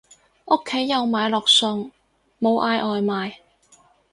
[0.45, 1.91] 屋企有買落餸，
[2.39, 3.35] 冇嗌外賣